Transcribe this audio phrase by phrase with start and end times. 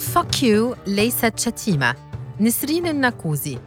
[0.00, 1.94] fuck you ليست شتيمة.
[2.40, 3.58] نسرين النكوزي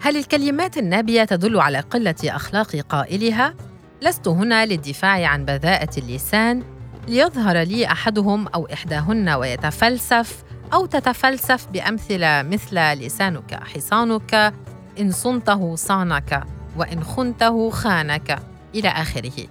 [0.00, 3.54] هل الكلمات النابية تدل على قلة أخلاق قائلها؟
[4.02, 6.62] لست هنا للدفاع عن بذاءة اللسان.
[7.08, 14.54] ليظهر لي أحدهم أو إحداهن ويتفلسف أو تتفلسف بأمثلة مثل لسانك حصانك.
[15.00, 16.44] إن صنته صانك
[16.76, 18.38] وإن خنته خانك.
[18.74, 19.46] إلى آخره.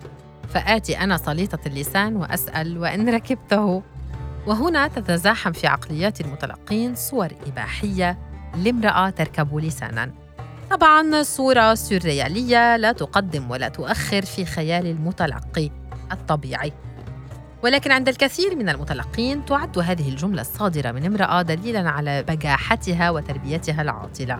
[0.53, 3.84] فآتي أنا سليطة اللسان وأسأل وإن ركبته.
[4.48, 8.17] وهنا تتزاحم في عقليات المتلقين صور إباحية
[8.63, 10.12] لامرأة تركب لساناً.
[10.71, 15.71] طبعاً صورة سوريالية لا تقدم ولا تؤخر في خيال المتلقي
[16.12, 16.73] الطبيعي.
[17.63, 23.82] ولكن عند الكثير من المتلقين تعد هذه الجملة الصادرة من امرأة دليلاً على بجاحتها وتربيتها
[23.82, 24.40] العاطلة.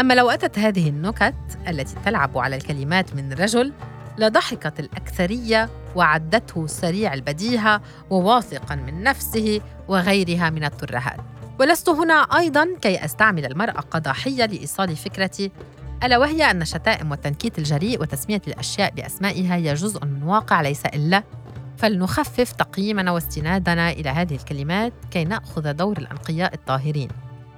[0.00, 1.34] أما لو أتت هذه النكت
[1.68, 3.72] التي تلعب على الكلمات من رجل
[4.18, 11.20] لضحكت الأكثرية وعدته سريع البديهة وواثقا من نفسه وغيرها من الترهات.
[11.60, 15.50] ولست هنا أيضا كي أستعمل المرأة كضحية لإيصال فكرتي
[16.04, 21.22] ألا وهي أن الشتائم والتنكيت الجريء وتسمية الأشياء بأسمائها هي جزء من واقع ليس إلا.
[21.76, 27.08] فلنخفف تقييمنا واستنادنا إلى هذه الكلمات كي نأخذ دور الأنقياء الطاهرين.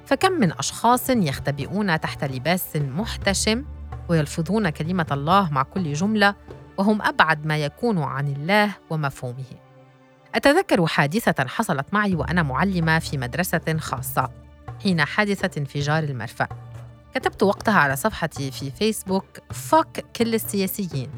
[0.06, 3.64] فكم من أشخاص يختبئون تحت لباس محتشم
[4.08, 6.34] ويلفظون كلمة الله مع كل جملة
[6.82, 9.44] وهم أبعد ما يكون عن الله ومفهومه.
[10.34, 14.30] أتذكر حادثة حصلت معي وأنا معلمة في مدرسة خاصة
[14.82, 16.48] حين حادثة انفجار المرفأ.
[17.14, 21.10] كتبت وقتها على صفحتي في فيسبوك فك كل السياسيين.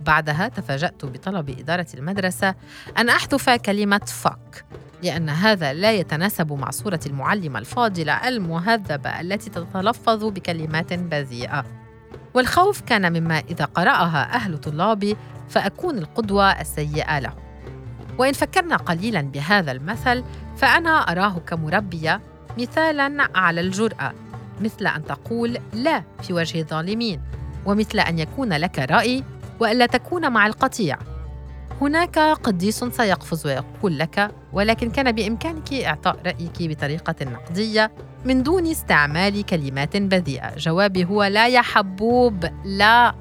[0.00, 2.54] بعدها تفاجأت بطلب إدارة المدرسة
[2.98, 4.64] أن أحذف كلمة فك
[5.02, 11.79] لأن هذا لا يتناسب مع صورة المعلمة الفاضلة المهذبة التي تتلفظ بكلمات بذيئة.
[12.34, 15.16] والخوف كان مما إذا قرأها أهل طلابي
[15.48, 17.34] فأكون القدوة السيئة لهم.
[18.18, 20.24] وإن فكرنا قليلا بهذا المثل
[20.56, 22.20] فأنا أراه كمربية
[22.58, 24.12] مثالا على الجرأة
[24.60, 27.22] مثل أن تقول لا في وجه الظالمين
[27.66, 29.24] ومثل أن يكون لك رأي
[29.60, 30.98] وألا تكون مع القطيع.
[31.80, 37.92] هناك قديس سيقفز ويقول لك ولكن كان بإمكانك إعطاء رأيك بطريقة نقدية
[38.24, 40.56] من دون استعمال كلمات بذيئة.
[40.56, 43.14] جوابي هو لا يا حبوب لا.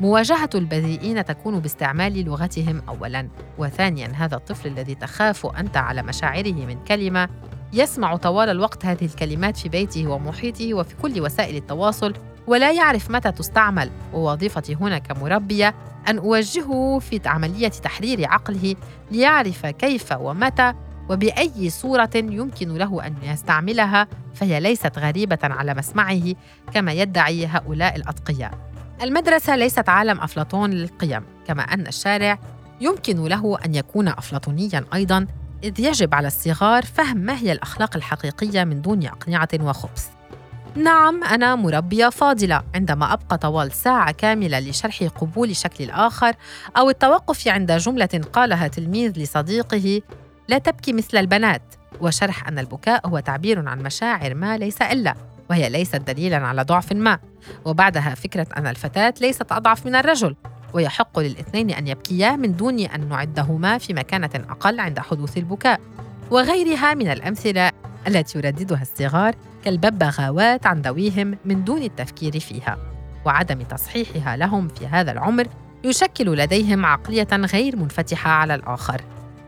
[0.00, 3.28] مواجهة البذيئين تكون باستعمال لغتهم أولاً.
[3.58, 7.28] وثانياً هذا الطفل الذي تخاف أنت على مشاعره من كلمة
[7.72, 12.14] يسمع طوال الوقت هذه الكلمات في بيته ومحيطه وفي كل وسائل التواصل
[12.48, 15.74] ولا يعرف متى تستعمل ووظيفتي هنا كمربية
[16.08, 18.76] أن أوجهه في عملية تحرير عقله
[19.10, 20.74] ليعرف كيف ومتى
[21.10, 26.34] وبأي صورة يمكن له أن يستعملها فهي ليست غريبة على مسمعه
[26.74, 28.58] كما يدعي هؤلاء الأتقياء.
[29.02, 32.38] المدرسة ليست عالم أفلاطون للقيم، كما أن الشارع
[32.80, 35.26] يمكن له أن يكون أفلاطونيا أيضا
[35.64, 40.17] إذ يجب على الصغار فهم ما هي الأخلاق الحقيقية من دون أقنعة وخبث.
[40.74, 42.62] نعم أنا مربية فاضلة.
[42.74, 46.34] عندما أبقى طوال ساعة كاملة لشرح قبول شكل الآخر
[46.76, 50.02] أو التوقف عند جملة قالها تلميذ لصديقه
[50.48, 51.62] لا تبكي مثل البنات.
[52.00, 55.14] وشرح أن البكاء هو تعبير عن مشاعر ما ليس إلا
[55.50, 57.18] وهي ليست دليلا على ضعف ما.
[57.64, 60.36] وبعدها فكرة أن الفتاة ليست أضعف من الرجل.
[60.74, 65.80] ويحق للاثنين أن يبكيا من دون أن نعدهما في مكانة أقل عند حدوث البكاء.
[66.30, 67.70] وغيرها من الأمثلة
[68.08, 72.78] التي يرددها الصغار كالببغاوات عن ذويهم من دون التفكير فيها
[73.24, 75.46] وعدم تصحيحها لهم في هذا العمر
[75.84, 79.00] يشكل لديهم عقلية غير منفتحة على الآخر.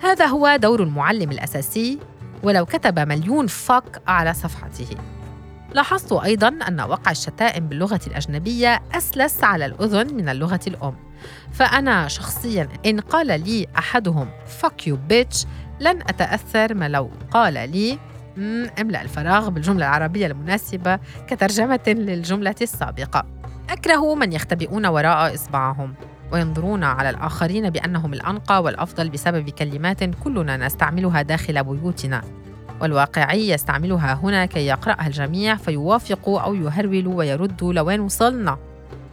[0.02, 1.98] هذا هو دور المعلم الأساسي
[2.42, 4.96] ولو كتب مليون فك على صفحته.
[5.74, 10.94] لاحظت أيضا أن وقع الشتائم باللغة الأجنبية أسلس على الأذن من اللغة الأم.
[11.52, 14.28] فأنا شخصيا إن قال لي أحدهم
[14.62, 15.46] fuck you bitch
[15.80, 17.98] لن أتأثر ما لو قال لي
[18.80, 20.98] املأ الفراغ بالجملة العربية المناسبة
[21.28, 23.26] كترجمة للجملة السابقة.
[23.70, 25.94] أكره من يختبئون وراء إصبعهم
[26.32, 32.22] وينظرون على الآخرين بأنهم الأنقى والأفضل بسبب كلمات كلنا نستعملها داخل بيوتنا.
[32.80, 38.58] والواقعي يستعملها هنا كي يقرأها الجميع فيوافقوا أو يهرولوا ويردوا لوين وصلنا.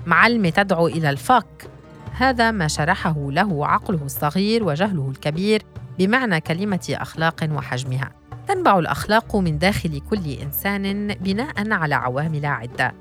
[0.06, 1.69] معلمة تدعو إلى الفك.
[2.13, 5.62] هذا ما شرحه له عقله الصغير وجهله الكبير
[6.00, 8.16] بمعنى كلمة أخلاق وحجمها.
[8.47, 12.94] تنبع الأخلاق من داخل كل إنسان بناء على عوامل عدة.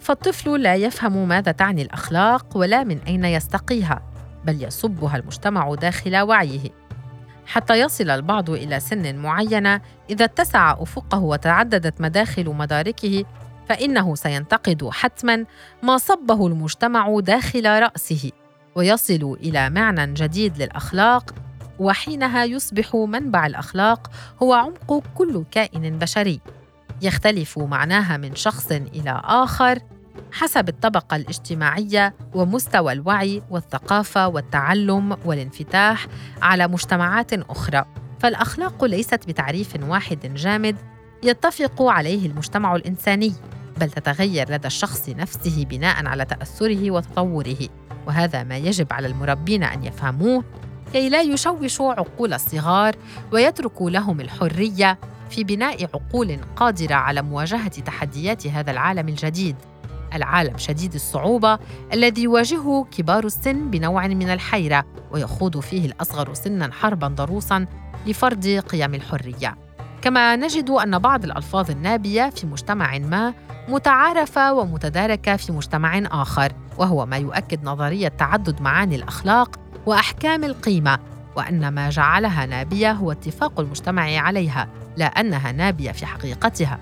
[0.00, 4.02] فالطفل لا يفهم ماذا تعني الأخلاق ولا من أين يستقيها
[4.44, 6.70] بل يصبها المجتمع داخل وعيه.
[7.46, 13.24] حتى يصل البعض إلى سن معينة إذا اتسع أفقه وتعددت مداخل مداركه
[13.68, 15.44] فإنه سينتقد حتما
[15.82, 18.30] ما صبه المجتمع داخل رأسه
[18.74, 21.34] ويصل إلى معنى جديد للأخلاق
[21.78, 24.10] وحينها يصبح منبع الأخلاق
[24.42, 26.40] هو عمق كل كائن بشري.
[27.02, 29.78] يختلف معناها من شخص إلى آخر
[30.32, 36.06] حسب الطبقة الاجتماعية ومستوى الوعي والثقافة والتعلم والانفتاح
[36.42, 37.84] على مجتمعات أخرى.
[38.20, 40.76] فالأخلاق ليست بتعريف واحد جامد
[41.22, 43.32] يتفق عليه المجتمع الإنساني
[43.80, 47.68] بل تتغير لدى الشخص نفسه بناء على تأثره وتطوره.
[48.06, 50.44] وهذا ما يجب على المربين أن يفهموه
[50.94, 52.96] كي لا يشوشوا عقول الصغار
[53.32, 54.98] ويتركوا لهم الحرية
[55.30, 59.56] في بناء عقول قادرة على مواجهة تحديات هذا العالم الجديد
[60.14, 61.58] العالم شديد الصعوبة
[61.92, 67.66] الذي يواجهه كبار السن بنوع من الحيرة ويخوض فيه الأصغر سنا حربا ضروسا
[68.06, 69.56] لفرض قيم الحرية.
[70.02, 73.34] كما نجد أن بعض الألفاظ النابية في مجتمع ما
[73.68, 80.98] متعارفة ومتداركة في مجتمع آخر وهو ما يؤكد نظرية تعدد معاني الأخلاق وأحكام القيمة
[81.36, 86.78] وأن ما جعلها نابية هو اتفاق المجتمع عليها لا أنها نابية في حقيقتها.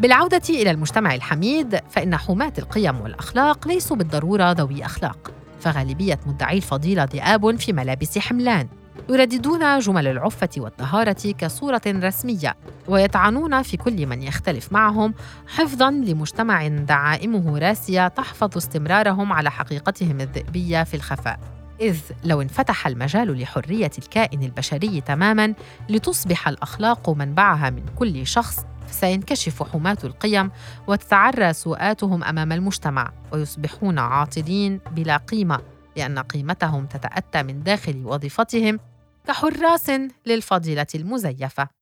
[0.00, 5.30] بالعودة إلى المجتمع الحميد فإن حماة القيم والأخلاق ليسوا بالضرورة ذوي أخلاق.
[5.60, 8.68] فغالبية مدعي الفضيلة ذئاب في ملابس حملان.
[9.08, 12.56] يرددون جمل العفة والطهارة كصورة رسمية
[12.88, 15.14] ويطعنون في كل من يختلف معهم
[15.48, 21.55] حفظاً لمجتمع دعائمه راسية تحفظ استمرارهم على حقيقتهم الذئبية في الخفاء.
[21.80, 25.54] إذ لو انفتح المجال لحرية الكائن البشري تماماً
[25.88, 30.50] لتصبح الأخلاق منبعها من كل شخص سينكشف حماة القيم
[30.86, 35.60] وتتعرى سوءاتهم أمام المجتمع ويصبحون عاطلين بلا قيمة
[35.96, 38.80] لأن قيمتهم تتأتى من داخل وظيفتهم
[39.26, 39.90] كحراس
[40.26, 41.75] للفضيلة المزيفة.